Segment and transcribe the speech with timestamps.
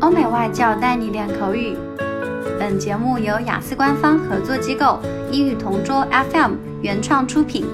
[0.00, 1.76] 欧美外教带你练口语。
[2.58, 5.00] 本节目由雅思官方合作机构
[5.30, 7.66] 英语同桌 FM 原创出品。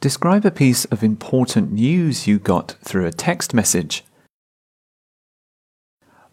[0.00, 4.02] Describe a piece of important news you got through a text message.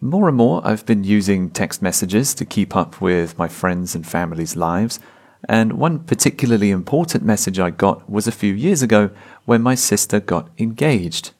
[0.00, 4.06] More and more, I've been using text messages to keep up with my friends and
[4.06, 5.00] family's lives.
[5.49, 9.09] And one particularly important message I got was a few years ago
[9.45, 11.31] when my sister got engaged.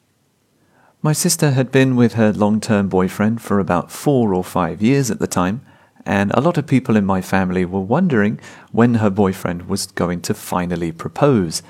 [1.02, 5.12] My sister had been with her long term boyfriend for about four or five years
[5.12, 5.62] at the time,
[6.06, 8.40] and a lot of people in my family were wondering
[8.72, 11.62] when her boyfriend was going to finally propose.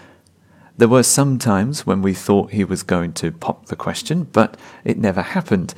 [0.77, 4.57] There were some times when we thought he was going to pop the question, but
[4.83, 5.75] it never happened.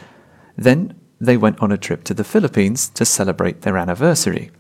[0.58, 4.52] Then they went on a trip to the Philippines to celebrate their anniversary.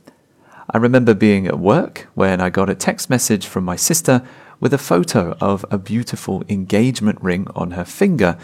[0.69, 4.23] I remember being at work when I got a text message from my sister
[4.59, 8.37] with a photo of a beautiful engagement ring on her finger.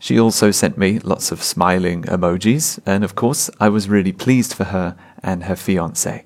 [0.00, 4.52] She also sent me lots of smiling emojis, and of course, I was really pleased
[4.52, 6.24] for her and her fiance.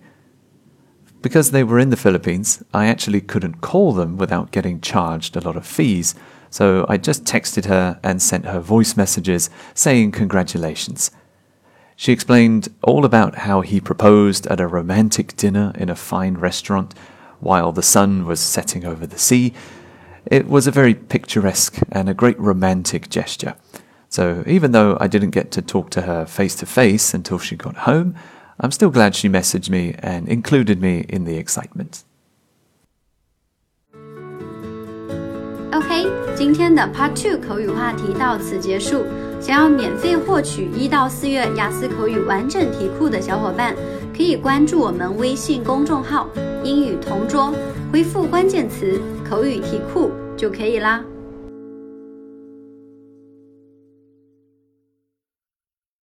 [1.20, 5.40] Because they were in the Philippines, I actually couldn't call them without getting charged a
[5.40, 6.14] lot of fees,
[6.48, 11.10] so I just texted her and sent her voice messages saying congratulations.
[11.97, 16.93] She explained all about how he proposed at a romantic dinner in a fine restaurant
[17.39, 19.53] while the sun was setting over the sea.
[20.25, 23.55] It was a very picturesque and a great romantic gesture.
[24.09, 27.55] So even though I didn't get to talk to her face to face until she
[27.55, 28.15] got home,
[28.59, 32.03] I'm still glad she messaged me and included me in the excitement.
[35.73, 39.03] OK，今天的 Part Two 口语话题到此结束。
[39.40, 43.74] 想要免费获取一到四月雅思口语完整题库的小伙伴，
[44.16, 46.28] 可以关注我们微信公众号
[46.64, 47.52] “英语同桌”，
[47.92, 51.04] 回复关键词“口语题库”就可以啦。